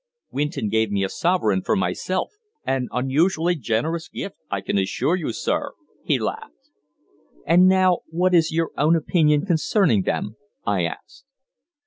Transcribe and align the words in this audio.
Winton 0.31 0.67
gave 0.69 0.89
me 0.89 1.03
a 1.03 1.09
sovereign 1.09 1.61
for 1.61 1.75
myself 1.75 2.31
an 2.65 2.87
unusually 2.91 3.53
generous 3.55 4.09
gift, 4.09 4.35
I 4.49 4.59
can 4.61 4.79
assure 4.79 5.15
you, 5.15 5.31
sir," 5.31 5.73
he 6.03 6.17
laughed. 6.17 6.71
"And 7.45 7.67
now 7.67 7.99
what 8.07 8.33
is 8.33 8.51
your 8.51 8.71
own 8.79 8.95
opinion 8.95 9.45
concerning 9.45 10.01
them?" 10.01 10.37
I 10.65 10.85
asked. 10.85 11.25